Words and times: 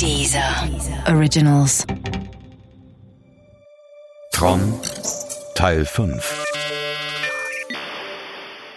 Dieser 0.00 0.66
Originals. 1.08 1.86
Tron 4.32 4.72
Teil 5.54 5.84
5 5.84 6.44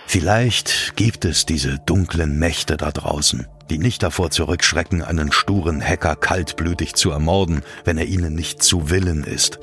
Vielleicht 0.05 0.97
gibt 0.97 1.23
es 1.23 1.45
diese 1.45 1.79
dunklen 1.85 2.39
Mächte 2.39 2.75
da 2.75 2.91
draußen, 2.91 3.47
die 3.69 3.77
nicht 3.77 4.03
davor 4.03 4.31
zurückschrecken, 4.31 5.01
einen 5.01 5.31
sturen 5.31 5.81
Hacker 5.81 6.17
kaltblütig 6.17 6.95
zu 6.95 7.11
ermorden, 7.11 7.61
wenn 7.85 7.97
er 7.97 8.05
ihnen 8.05 8.33
nicht 8.33 8.61
zu 8.61 8.89
Willen 8.89 9.23
ist. 9.23 9.59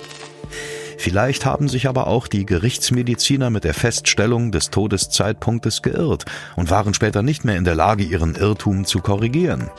Vielleicht 0.97 1.45
haben 1.45 1.69
sich 1.69 1.89
aber 1.89 2.07
auch 2.07 2.27
die 2.27 2.47
Gerichtsmediziner 2.47 3.51
mit 3.51 3.65
der 3.65 3.75
Feststellung 3.75 4.51
des 4.51 4.71
Todeszeitpunktes 4.71 5.83
geirrt 5.83 6.25
und 6.57 6.71
waren 6.71 6.95
später 6.95 7.21
nicht 7.21 7.45
mehr 7.45 7.57
in 7.57 7.65
der 7.65 7.75
Lage, 7.75 8.05
ihren 8.05 8.35
Irrtum 8.35 8.87
zu 8.87 9.01
korrigieren. 9.01 9.71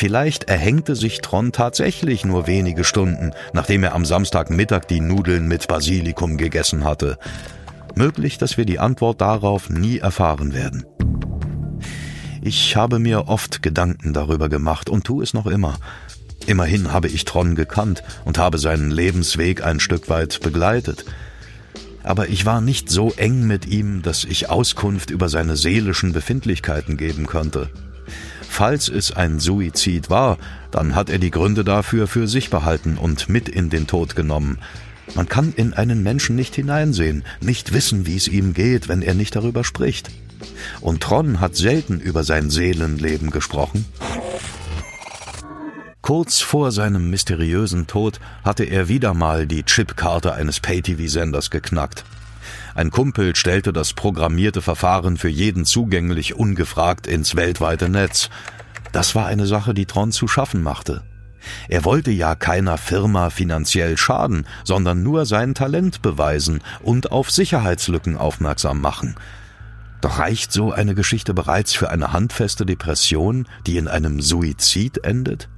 Vielleicht 0.00 0.44
erhängte 0.44 0.96
sich 0.96 1.20
Tron 1.20 1.52
tatsächlich 1.52 2.24
nur 2.24 2.46
wenige 2.46 2.84
Stunden, 2.84 3.32
nachdem 3.52 3.84
er 3.84 3.94
am 3.94 4.06
Samstagmittag 4.06 4.86
die 4.86 5.02
Nudeln 5.02 5.46
mit 5.46 5.68
Basilikum 5.68 6.38
gegessen 6.38 6.84
hatte. 6.84 7.18
Möglich, 7.96 8.38
dass 8.38 8.56
wir 8.56 8.64
die 8.64 8.78
Antwort 8.78 9.20
darauf 9.20 9.68
nie 9.68 9.98
erfahren 9.98 10.54
werden. 10.54 10.86
Ich 12.40 12.76
habe 12.76 12.98
mir 12.98 13.28
oft 13.28 13.62
Gedanken 13.62 14.14
darüber 14.14 14.48
gemacht 14.48 14.88
und 14.88 15.04
tu 15.04 15.20
es 15.20 15.34
noch 15.34 15.46
immer. 15.46 15.76
Immerhin 16.46 16.94
habe 16.94 17.08
ich 17.08 17.26
Tron 17.26 17.54
gekannt 17.54 18.02
und 18.24 18.38
habe 18.38 18.56
seinen 18.56 18.90
Lebensweg 18.90 19.62
ein 19.62 19.80
Stück 19.80 20.08
weit 20.08 20.40
begleitet. 20.40 21.04
Aber 22.04 22.30
ich 22.30 22.46
war 22.46 22.62
nicht 22.62 22.88
so 22.88 23.12
eng 23.18 23.46
mit 23.46 23.66
ihm, 23.66 24.00
dass 24.00 24.24
ich 24.24 24.48
Auskunft 24.48 25.10
über 25.10 25.28
seine 25.28 25.56
seelischen 25.56 26.14
Befindlichkeiten 26.14 26.96
geben 26.96 27.26
könnte. 27.26 27.68
Falls 28.50 28.88
es 28.88 29.12
ein 29.12 29.38
Suizid 29.38 30.10
war, 30.10 30.36
dann 30.70 30.94
hat 30.94 31.08
er 31.08 31.18
die 31.18 31.30
Gründe 31.30 31.64
dafür 31.64 32.08
für 32.08 32.26
sich 32.26 32.50
behalten 32.50 32.98
und 32.98 33.28
mit 33.28 33.48
in 33.48 33.70
den 33.70 33.86
Tod 33.86 34.16
genommen. 34.16 34.58
Man 35.14 35.28
kann 35.28 35.54
in 35.54 35.72
einen 35.72 36.02
Menschen 36.02 36.36
nicht 36.36 36.56
hineinsehen, 36.56 37.24
nicht 37.40 37.72
wissen, 37.72 38.06
wie 38.06 38.16
es 38.16 38.28
ihm 38.28 38.52
geht, 38.52 38.88
wenn 38.88 39.02
er 39.02 39.14
nicht 39.14 39.34
darüber 39.34 39.64
spricht. 39.64 40.10
Und 40.80 41.00
Tron 41.00 41.40
hat 41.40 41.54
selten 41.56 42.00
über 42.00 42.22
sein 42.24 42.50
Seelenleben 42.50 43.30
gesprochen. 43.30 43.86
Kurz 46.02 46.40
vor 46.40 46.72
seinem 46.72 47.08
mysteriösen 47.08 47.86
Tod 47.86 48.18
hatte 48.44 48.64
er 48.64 48.88
wieder 48.88 49.14
mal 49.14 49.46
die 49.46 49.62
Chipkarte 49.62 50.34
eines 50.34 50.60
Pay-TV-Senders 50.60 51.50
geknackt. 51.50 52.04
Ein 52.74 52.90
Kumpel 52.90 53.36
stellte 53.36 53.72
das 53.72 53.92
programmierte 53.92 54.62
Verfahren 54.62 55.16
für 55.16 55.28
jeden 55.28 55.64
zugänglich 55.64 56.34
ungefragt 56.34 57.06
ins 57.06 57.36
weltweite 57.36 57.88
Netz. 57.88 58.30
Das 58.92 59.14
war 59.14 59.26
eine 59.26 59.46
Sache, 59.46 59.74
die 59.74 59.86
Tron 59.86 60.12
zu 60.12 60.28
schaffen 60.28 60.62
machte. 60.62 61.02
Er 61.68 61.84
wollte 61.84 62.10
ja 62.10 62.34
keiner 62.34 62.76
Firma 62.78 63.30
finanziell 63.30 63.96
schaden, 63.96 64.46
sondern 64.64 65.02
nur 65.02 65.26
sein 65.26 65.54
Talent 65.54 66.02
beweisen 66.02 66.62
und 66.82 67.12
auf 67.12 67.30
Sicherheitslücken 67.30 68.16
aufmerksam 68.16 68.80
machen. 68.80 69.16
Doch 70.00 70.18
reicht 70.18 70.52
so 70.52 70.72
eine 70.72 70.94
Geschichte 70.94 71.34
bereits 71.34 71.74
für 71.74 71.90
eine 71.90 72.12
handfeste 72.12 72.64
Depression, 72.64 73.46
die 73.66 73.76
in 73.76 73.88
einem 73.88 74.20
Suizid 74.20 75.04
endet? 75.04 75.48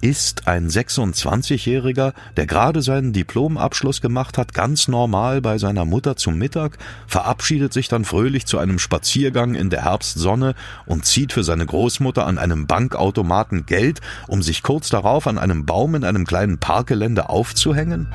Ist 0.00 0.46
ein 0.46 0.68
26-Jähriger, 0.68 2.12
der 2.36 2.46
gerade 2.46 2.82
seinen 2.82 3.12
Diplomabschluss 3.12 4.00
gemacht 4.00 4.38
hat, 4.38 4.54
ganz 4.54 4.86
normal 4.86 5.40
bei 5.40 5.58
seiner 5.58 5.84
Mutter 5.84 6.14
zum 6.14 6.38
Mittag, 6.38 6.78
verabschiedet 7.08 7.72
sich 7.72 7.88
dann 7.88 8.04
fröhlich 8.04 8.46
zu 8.46 8.58
einem 8.58 8.78
Spaziergang 8.78 9.56
in 9.56 9.70
der 9.70 9.84
Herbstsonne 9.84 10.54
und 10.86 11.04
zieht 11.04 11.32
für 11.32 11.42
seine 11.42 11.66
Großmutter 11.66 12.26
an 12.28 12.38
einem 12.38 12.68
Bankautomaten 12.68 13.66
Geld, 13.66 14.00
um 14.28 14.40
sich 14.40 14.62
kurz 14.62 14.88
darauf 14.88 15.26
an 15.26 15.36
einem 15.36 15.66
Baum 15.66 15.96
in 15.96 16.04
einem 16.04 16.26
kleinen 16.26 16.58
Parkgelände 16.58 17.28
aufzuhängen? 17.28 18.06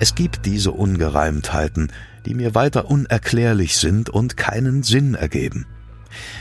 Es 0.00 0.14
gibt 0.14 0.46
diese 0.46 0.72
Ungereimtheiten, 0.72 1.92
die 2.24 2.34
mir 2.34 2.54
weiter 2.54 2.90
unerklärlich 2.90 3.76
sind 3.76 4.08
und 4.08 4.38
keinen 4.38 4.82
Sinn 4.82 5.14
ergeben. 5.14 5.66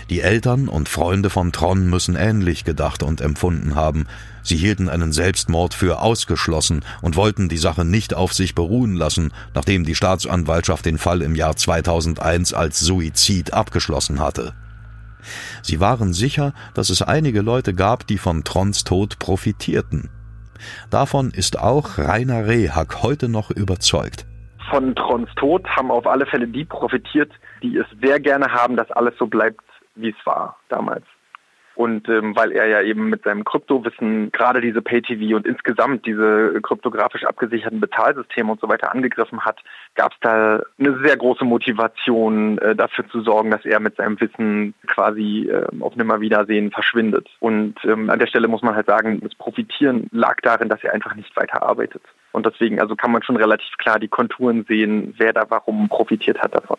Die 0.09 0.21
Eltern 0.21 0.67
und 0.67 0.89
Freunde 0.89 1.29
von 1.29 1.51
Tron 1.51 1.89
müssen 1.89 2.15
ähnlich 2.15 2.63
gedacht 2.63 3.03
und 3.03 3.21
empfunden 3.21 3.75
haben. 3.75 4.07
Sie 4.43 4.57
hielten 4.57 4.89
einen 4.89 5.11
Selbstmord 5.11 5.73
für 5.73 5.99
ausgeschlossen 5.99 6.85
und 7.01 7.15
wollten 7.15 7.49
die 7.49 7.57
Sache 7.57 7.83
nicht 7.83 8.13
auf 8.13 8.33
sich 8.33 8.55
beruhen 8.55 8.95
lassen, 8.95 9.33
nachdem 9.53 9.85
die 9.85 9.95
Staatsanwaltschaft 9.95 10.85
den 10.85 10.97
Fall 10.97 11.21
im 11.21 11.35
Jahr 11.35 11.55
2001 11.55 12.53
als 12.53 12.79
Suizid 12.79 13.53
abgeschlossen 13.53 14.19
hatte. 14.19 14.53
Sie 15.63 15.79
waren 15.79 16.13
sicher, 16.13 16.53
dass 16.75 16.89
es 16.89 17.01
einige 17.01 17.41
Leute 17.41 17.73
gab, 17.73 18.05
die 18.05 18.19
von 18.19 18.43
Trons 18.43 18.83
Tod 18.83 19.17
profitierten. 19.17 20.09
Davon 20.91 21.31
ist 21.31 21.57
auch 21.57 21.97
Rainer 21.97 22.45
Rehhack 22.45 23.01
heute 23.01 23.27
noch 23.27 23.49
überzeugt 23.49 24.25
von 24.69 24.95
Trons 24.95 25.29
Tod 25.35 25.67
haben 25.67 25.91
auf 25.91 26.07
alle 26.07 26.25
Fälle 26.25 26.47
die 26.47 26.65
profitiert, 26.65 27.31
die 27.61 27.77
es 27.77 27.85
sehr 28.01 28.19
gerne 28.19 28.51
haben, 28.51 28.75
dass 28.75 28.91
alles 28.91 29.13
so 29.17 29.27
bleibt, 29.27 29.63
wie 29.95 30.09
es 30.09 30.25
war 30.25 30.57
damals. 30.69 31.05
Und 31.75 32.07
ähm, 32.07 32.35
weil 32.37 32.53
er 32.53 32.67
ja 32.67 32.81
eben 32.81 33.09
mit 33.09 33.23
seinem 33.23 33.43
Kryptowissen 33.43 34.31
gerade 34.31 34.61
diese 34.61 34.81
Pay-TV 34.81 35.35
und 35.35 35.45
insgesamt 35.45 36.05
diese 36.05 36.61
kryptografisch 36.61 37.25
abgesicherten 37.25 37.81
Bezahlsysteme 37.81 38.49
und 38.49 38.61
so 38.61 38.69
weiter 38.69 38.93
angegriffen 38.93 39.43
hat, 39.43 39.59
gab 39.95 40.13
es 40.13 40.17
da 40.21 40.63
eine 40.79 40.99
sehr 41.03 41.17
große 41.17 41.43
Motivation, 41.43 42.57
äh, 42.59 42.75
dafür 42.75 43.07
zu 43.09 43.21
sorgen, 43.21 43.51
dass 43.51 43.65
er 43.65 43.81
mit 43.81 43.97
seinem 43.97 44.19
Wissen 44.21 44.73
quasi 44.87 45.49
äh, 45.49 45.67
auf 45.81 45.97
Nimmerwiedersehen 45.97 46.71
verschwindet. 46.71 47.27
Und 47.41 47.75
ähm, 47.83 48.09
an 48.09 48.19
der 48.19 48.27
Stelle 48.27 48.47
muss 48.47 48.61
man 48.61 48.75
halt 48.75 48.87
sagen, 48.87 49.19
das 49.21 49.35
Profitieren 49.35 50.07
lag 50.13 50.37
darin, 50.41 50.69
dass 50.69 50.81
er 50.81 50.93
einfach 50.93 51.15
nicht 51.15 51.35
weiter 51.35 51.61
arbeitet. 51.61 52.03
Und 52.35 52.46
deswegen 52.46 52.81
also 52.81 52.97
kann 52.97 53.13
man 53.13 53.23
schon 53.23 53.38
relativ 53.38 53.78
klar 53.78 53.97
die 53.97 54.09
Konturen 54.09 54.66
sehen, 54.68 55.13
wer 55.18 55.31
da 55.31 55.46
warum 55.47 55.88
profitiert 55.88 56.38
hat 56.40 56.53
davon. 56.53 56.75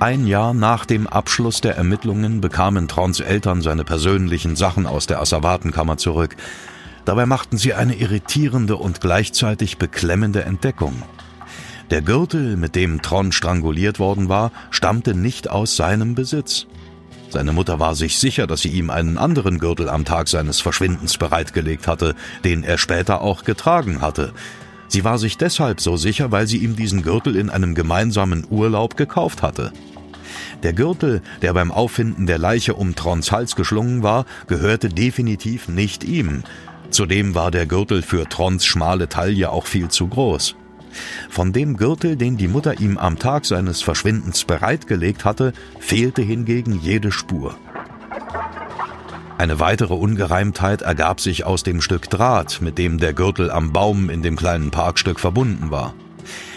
Ein 0.00 0.26
Jahr 0.26 0.54
nach 0.54 0.86
dem 0.86 1.06
Abschluss 1.06 1.60
der 1.60 1.76
Ermittlungen 1.76 2.40
bekamen 2.40 2.88
Trons 2.88 3.20
Eltern 3.20 3.60
seine 3.60 3.84
persönlichen 3.84 4.56
Sachen 4.56 4.86
aus 4.86 5.06
der 5.06 5.20
Asservatenkammer 5.20 5.98
zurück. 5.98 6.36
Dabei 7.04 7.26
machten 7.26 7.58
sie 7.58 7.74
eine 7.74 7.96
irritierende 7.96 8.76
und 8.76 9.02
gleichzeitig 9.02 9.76
beklemmende 9.76 10.44
Entdeckung. 10.44 11.02
Der 11.90 12.00
Gürtel, 12.00 12.56
mit 12.56 12.76
dem 12.76 13.02
Tron 13.02 13.32
stranguliert 13.32 13.98
worden 13.98 14.30
war, 14.30 14.52
stammte 14.70 15.14
nicht 15.14 15.50
aus 15.50 15.76
seinem 15.76 16.14
Besitz. 16.14 16.66
Seine 17.30 17.52
Mutter 17.52 17.78
war 17.78 17.94
sich 17.94 18.18
sicher, 18.18 18.46
dass 18.46 18.62
sie 18.62 18.70
ihm 18.70 18.88
einen 18.88 19.18
anderen 19.18 19.58
Gürtel 19.58 19.88
am 19.88 20.04
Tag 20.04 20.28
seines 20.28 20.60
Verschwindens 20.60 21.18
bereitgelegt 21.18 21.86
hatte, 21.86 22.14
den 22.44 22.64
er 22.64 22.78
später 22.78 23.20
auch 23.20 23.44
getragen 23.44 24.00
hatte. 24.00 24.32
Sie 24.88 25.04
war 25.04 25.18
sich 25.18 25.36
deshalb 25.36 25.80
so 25.80 25.98
sicher, 25.98 26.32
weil 26.32 26.46
sie 26.46 26.56
ihm 26.58 26.74
diesen 26.74 27.02
Gürtel 27.02 27.36
in 27.36 27.50
einem 27.50 27.74
gemeinsamen 27.74 28.46
Urlaub 28.48 28.96
gekauft 28.96 29.42
hatte. 29.42 29.72
Der 30.62 30.72
Gürtel, 30.72 31.20
der 31.42 31.52
beim 31.52 31.70
Auffinden 31.70 32.26
der 32.26 32.38
Leiche 32.38 32.74
um 32.74 32.94
Trons 32.94 33.30
Hals 33.30 33.54
geschlungen 33.54 34.02
war, 34.02 34.24
gehörte 34.46 34.88
definitiv 34.88 35.68
nicht 35.68 36.04
ihm. 36.04 36.42
Zudem 36.90 37.34
war 37.34 37.50
der 37.50 37.66
Gürtel 37.66 38.00
für 38.00 38.26
Trons 38.28 38.64
schmale 38.64 39.10
Taille 39.10 39.50
auch 39.50 39.66
viel 39.66 39.88
zu 39.88 40.08
groß. 40.08 40.56
Von 41.30 41.52
dem 41.52 41.76
Gürtel, 41.76 42.16
den 42.16 42.36
die 42.36 42.48
Mutter 42.48 42.80
ihm 42.80 42.98
am 42.98 43.18
Tag 43.18 43.44
seines 43.44 43.82
Verschwindens 43.82 44.44
bereitgelegt 44.44 45.24
hatte, 45.24 45.52
fehlte 45.78 46.22
hingegen 46.22 46.78
jede 46.80 47.12
Spur. 47.12 47.56
Eine 49.38 49.60
weitere 49.60 49.94
Ungereimtheit 49.94 50.82
ergab 50.82 51.20
sich 51.20 51.44
aus 51.44 51.62
dem 51.62 51.80
Stück 51.80 52.10
Draht, 52.10 52.60
mit 52.60 52.76
dem 52.76 52.98
der 52.98 53.12
Gürtel 53.12 53.52
am 53.52 53.72
Baum 53.72 54.10
in 54.10 54.22
dem 54.22 54.34
kleinen 54.34 54.72
Parkstück 54.72 55.20
verbunden 55.20 55.70
war. 55.70 55.94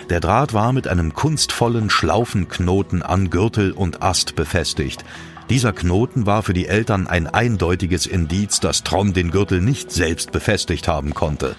Der 0.10 0.20
Draht 0.20 0.54
war 0.54 0.74
mit 0.74 0.88
einem 0.88 1.14
kunstvollen 1.14 1.92
Schlaufenknoten 1.92 3.04
an 3.04 3.30
Gürtel 3.30 3.72
und 3.72 4.02
Ast 4.02 4.36
befestigt. 4.36 5.06
Dieser 5.50 5.74
Knoten 5.74 6.26
war 6.26 6.42
für 6.42 6.54
die 6.54 6.68
Eltern 6.68 7.08
ein 7.08 7.28
eindeutiges 7.28 8.08
Indiz, 8.08 8.60
dass 8.60 8.84
Tron 8.84 9.14
den 9.14 9.30
Gürtel 9.30 9.62
nicht 9.62 9.92
selbst 9.92 10.32
befestigt 10.32 10.88
haben 10.88 11.14
konnte 11.14 11.56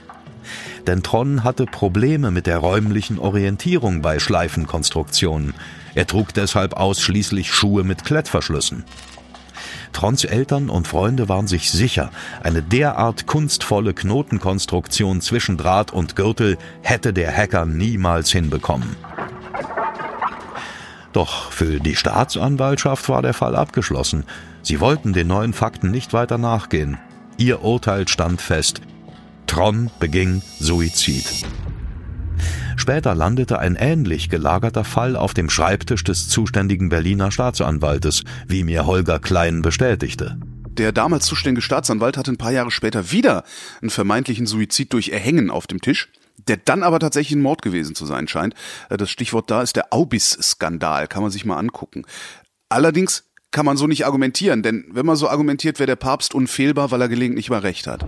denn 0.86 1.02
Tron 1.02 1.44
hatte 1.44 1.66
Probleme 1.66 2.30
mit 2.30 2.46
der 2.46 2.58
räumlichen 2.58 3.18
Orientierung 3.18 4.02
bei 4.02 4.18
Schleifenkonstruktionen. 4.18 5.54
Er 5.94 6.06
trug 6.06 6.34
deshalb 6.34 6.74
ausschließlich 6.74 7.52
Schuhe 7.52 7.84
mit 7.84 8.04
Klettverschlüssen. 8.04 8.84
Trons 9.92 10.24
Eltern 10.24 10.70
und 10.70 10.88
Freunde 10.88 11.28
waren 11.28 11.46
sich 11.46 11.70
sicher, 11.70 12.10
eine 12.42 12.62
derart 12.62 13.26
kunstvolle 13.26 13.94
Knotenkonstruktion 13.94 15.20
zwischen 15.20 15.56
Draht 15.56 15.92
und 15.92 16.16
Gürtel 16.16 16.56
hätte 16.82 17.12
der 17.12 17.36
Hacker 17.36 17.66
niemals 17.66 18.30
hinbekommen. 18.32 18.96
Doch 21.12 21.52
für 21.52 21.78
die 21.78 21.94
Staatsanwaltschaft 21.94 23.08
war 23.08 23.20
der 23.20 23.34
Fall 23.34 23.54
abgeschlossen. 23.54 24.24
Sie 24.62 24.80
wollten 24.80 25.12
den 25.12 25.26
neuen 25.26 25.52
Fakten 25.52 25.90
nicht 25.90 26.14
weiter 26.14 26.38
nachgehen. 26.38 26.98
Ihr 27.36 27.62
Urteil 27.62 28.08
stand 28.08 28.40
fest. 28.40 28.80
Tron 29.52 29.90
beging 30.00 30.40
Suizid. 30.60 31.26
Später 32.78 33.14
landete 33.14 33.58
ein 33.58 33.76
ähnlich 33.76 34.30
gelagerter 34.30 34.82
Fall 34.82 35.14
auf 35.14 35.34
dem 35.34 35.50
Schreibtisch 35.50 36.04
des 36.04 36.30
zuständigen 36.30 36.88
Berliner 36.88 37.30
Staatsanwaltes, 37.30 38.22
wie 38.48 38.64
mir 38.64 38.86
Holger 38.86 39.18
Klein 39.18 39.60
bestätigte. 39.60 40.40
Der 40.70 40.92
damals 40.92 41.26
zuständige 41.26 41.60
Staatsanwalt 41.60 42.16
hatte 42.16 42.32
ein 42.32 42.38
paar 42.38 42.52
Jahre 42.52 42.70
später 42.70 43.10
wieder 43.12 43.44
einen 43.82 43.90
vermeintlichen 43.90 44.46
Suizid 44.46 44.90
durch 44.94 45.10
Erhängen 45.10 45.50
auf 45.50 45.66
dem 45.66 45.82
Tisch 45.82 46.08
der 46.48 46.56
dann 46.56 46.82
aber 46.82 46.98
tatsächlich 46.98 47.36
ein 47.36 47.42
Mord 47.42 47.62
gewesen 47.62 47.94
zu 47.94 48.04
sein 48.04 48.26
scheint. 48.26 48.54
Äh, 48.88 48.96
das 48.96 49.10
Stichwort 49.10 49.48
da 49.48 49.62
ist 49.62 49.76
der 49.76 49.92
Aubis-Skandal, 49.92 51.06
kann 51.06 51.22
man 51.22 51.30
sich 51.30 51.44
mal 51.44 51.58
angucken. 51.58 52.04
Allerdings 52.68 53.30
kann 53.52 53.64
man 53.64 53.76
so 53.76 53.86
nicht 53.86 54.06
argumentieren, 54.06 54.64
denn 54.64 54.86
wenn 54.90 55.06
man 55.06 55.14
so 55.14 55.28
argumentiert, 55.28 55.78
wäre 55.78 55.86
der 55.86 55.96
Papst 55.96 56.34
unfehlbar, 56.34 56.90
weil 56.90 57.02
er 57.02 57.08
gelegentlich 57.08 57.48
mal 57.48 57.60
recht 57.60 57.86
hat. 57.86 58.04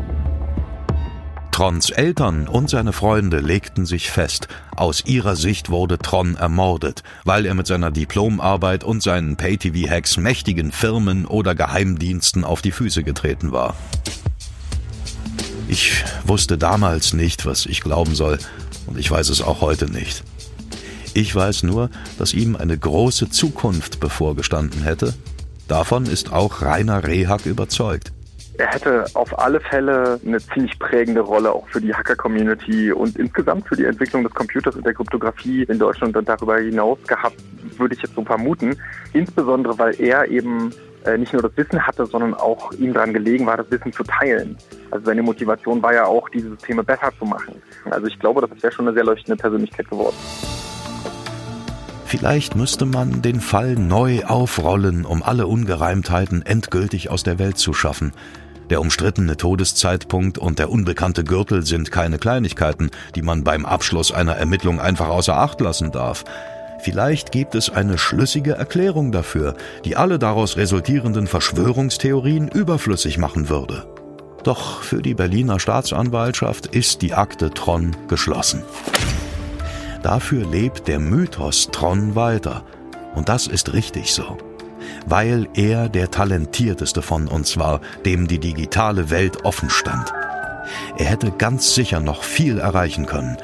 Trons 1.55 1.91
Eltern 1.91 2.49
und 2.49 2.69
seine 2.69 2.93
Freunde 2.93 3.39
legten 3.39 3.87
sich 3.87 4.11
fest, 4.11 4.49
aus 4.75 5.05
ihrer 5.07 5.37
Sicht 5.37 5.71
wurde 5.71 5.99
Tron 5.99 6.35
ermordet, 6.35 7.05
weil 7.23 7.47
er 7.47 7.55
mit 7.55 7.69
seiner 7.69 7.93
Diplomarbeit 7.93 8.83
und 8.83 9.05
seinen 9.05 9.37
Pay-TV-Hacks 9.37 10.17
mächtigen 10.17 10.73
Firmen 10.73 11.27
oder 11.27 11.55
Geheimdiensten 11.55 12.43
auf 12.43 12.61
die 12.61 12.73
Füße 12.73 13.05
getreten 13.05 13.53
war. 13.53 13.77
Ich 15.69 16.03
wusste 16.25 16.59
damals 16.59 17.13
nicht, 17.13 17.47
was 17.47 17.67
ich 17.67 17.83
glauben 17.83 18.17
soll, 18.17 18.41
und 18.89 18.99
ich 18.99 19.09
weiß 19.09 19.29
es 19.29 19.41
auch 19.41 19.61
heute 19.61 19.89
nicht. 19.89 20.25
Ich 21.13 21.33
weiß 21.33 21.63
nur, 21.63 21.89
dass 22.19 22.35
ihm 22.35 22.57
eine 22.57 22.77
große 22.77 23.31
Zukunft 23.31 24.01
bevorgestanden 24.01 24.83
hätte. 24.83 25.15
Davon 25.69 26.07
ist 26.07 26.33
auch 26.33 26.63
Rainer 26.63 27.07
Rehhack 27.07 27.47
überzeugt. 27.47 28.11
Er 28.57 28.69
hätte 28.69 29.05
auf 29.15 29.37
alle 29.39 29.59
Fälle 29.59 30.21
eine 30.25 30.39
ziemlich 30.39 30.79
prägende 30.79 31.21
Rolle 31.21 31.53
auch 31.53 31.67
für 31.69 31.81
die 31.81 31.93
Hacker-Community 31.93 32.93
und 32.93 33.17
insgesamt 33.17 33.67
für 33.67 33.75
die 33.75 33.85
Entwicklung 33.85 34.23
des 34.23 34.33
Computers 34.33 34.77
und 34.77 34.87
der 34.87 34.95
Kryptographie 34.95 35.65
in 35.65 35.79
Deutschland 35.79 36.17
und 36.17 36.29
darüber 36.29 36.59
hinaus 36.59 36.99
gehabt, 37.09 37.37
würde 37.79 37.97
ich 37.97 38.03
jetzt 38.03 38.15
so 38.15 38.25
vermuten. 38.25 38.77
Insbesondere, 39.13 39.77
weil 39.79 40.01
er 40.01 40.29
eben 40.29 40.73
äh, 41.05 41.19
nicht 41.19 41.33
nur 41.33 41.43
das 41.43 41.57
Wissen 41.57 41.85
hatte, 41.85 42.07
sondern 42.07 42.35
auch 42.35 42.73
ihm 42.75 42.93
daran 42.93 43.13
gelegen 43.13 43.45
war, 43.45 43.57
das 43.57 43.71
Wissen 43.73 43.93
zu 43.93 44.05
teilen. 44.05 44.57
Also 44.93 45.07
seine 45.07 45.23
Motivation 45.23 45.83
war 45.83 45.93
ja 45.93 46.07
auch, 46.07 46.29
diese 46.29 46.51
Systeme 46.51 46.85
besser 46.85 47.11
zu 47.19 47.25
machen. 47.25 47.61
Also 47.91 48.07
ich 48.07 48.19
glaube, 48.21 48.41
das 48.41 48.63
wäre 48.63 48.73
schon 48.73 48.87
eine 48.87 48.95
sehr 48.95 49.05
leuchtende 49.05 49.37
Persönlichkeit 49.37 49.91
geworden. 49.91 50.17
Vielleicht 52.17 52.55
müsste 52.55 52.87
man 52.87 53.23
den 53.23 53.41
Fall 53.41 53.75
neu 53.75 54.23
aufrollen, 54.25 55.05
um 55.05 55.25
alle 55.25 55.49
Ungereimtheiten 55.49 56.47
endgültig 56.47 57.11
aus 57.11 57.25
der 57.25 57.41
Welt 57.41 57.59
zu 57.59 57.75
schaffen. 57.75 58.13
Der 58.71 58.81
umstrittene 58.81 59.37
Todeszeitpunkt 59.37 60.39
und 60.39 60.61
der 60.61 60.71
unbekannte 60.71 61.25
Gürtel 61.25 61.67
sind 61.67 61.91
keine 61.91 62.19
Kleinigkeiten, 62.19 62.93
die 63.17 63.23
man 63.23 63.43
beim 63.43 63.67
Abschluss 63.67 64.13
einer 64.13 64.37
Ermittlung 64.37 64.81
einfach 64.81 65.09
außer 65.09 65.37
Acht 65.37 65.61
lassen 65.61 65.91
darf. 65.91 66.25
Vielleicht 66.79 67.33
gibt 67.33 67.57
es 67.57 67.69
eine 67.69 67.99
schlüssige 67.99 68.53
Erklärung 68.53 69.11
dafür, 69.11 69.57
die 69.85 69.97
alle 69.97 70.21
daraus 70.21 70.57
resultierenden 70.57 71.27
Verschwörungstheorien 71.27 72.47
überflüssig 72.47 73.19
machen 73.19 73.49
würde. 73.49 73.89
Doch 74.45 74.83
für 74.83 75.03
die 75.03 75.15
Berliner 75.15 75.59
Staatsanwaltschaft 75.59 76.67
ist 76.67 77.03
die 77.03 77.13
Akte 77.13 77.51
Tron 77.51 77.97
geschlossen. 78.07 78.63
Dafür 80.05 80.47
lebt 80.47 80.87
der 80.87 81.01
Mythos 81.01 81.69
Tron 81.73 82.15
weiter. 82.15 82.63
Und 83.17 83.29
das 83.29 83.49
ist 83.49 83.73
richtig 83.73 84.13
so 84.13 84.37
weil 85.07 85.49
er 85.55 85.89
der 85.89 86.11
talentierteste 86.11 87.03
von 87.03 87.29
uns 87.29 87.59
war, 87.59 87.81
dem 88.05 88.27
die 88.27 88.39
digitale 88.39 89.11
Welt 89.11 89.45
offen 89.45 89.71
stand. 89.71 90.13
Er 90.97 91.07
hätte 91.07 91.31
ganz 91.31 91.75
sicher 91.75 92.01
noch 92.01 92.23
viel 92.23 92.59
erreichen 92.59 93.07
können. 93.07 93.37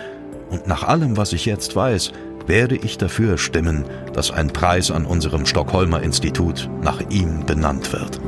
Und 0.48 0.66
nach 0.66 0.84
allem, 0.84 1.16
was 1.16 1.32
ich 1.32 1.44
jetzt 1.44 1.76
weiß, 1.76 2.12
werde 2.46 2.76
ich 2.76 2.98
dafür 2.98 3.38
stimmen, 3.38 3.84
dass 4.12 4.30
ein 4.30 4.48
Preis 4.48 4.90
an 4.90 5.04
unserem 5.04 5.46
Stockholmer 5.46 6.02
Institut 6.02 6.68
nach 6.82 7.00
ihm 7.10 7.44
benannt 7.44 7.92
wird. 7.92 8.20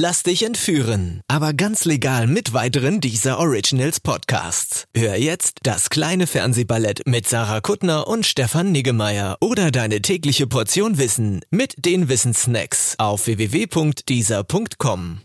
Lass 0.00 0.22
dich 0.22 0.44
entführen, 0.44 1.22
aber 1.26 1.52
ganz 1.52 1.84
legal 1.84 2.28
mit 2.28 2.52
weiteren 2.52 3.00
dieser 3.00 3.40
Originals 3.40 3.98
Podcasts. 3.98 4.84
Hör 4.94 5.16
jetzt 5.16 5.58
das 5.64 5.90
kleine 5.90 6.28
Fernsehballett 6.28 7.02
mit 7.08 7.28
Sarah 7.28 7.60
Kuttner 7.60 8.06
und 8.06 8.24
Stefan 8.24 8.70
Niggemeier 8.70 9.38
oder 9.40 9.72
deine 9.72 10.00
tägliche 10.00 10.46
Portion 10.46 10.98
Wissen 10.98 11.40
mit 11.50 11.84
den 11.84 12.08
Wissenssnacks 12.08 12.94
auf 12.98 13.26
www.dieser.com. 13.26 15.22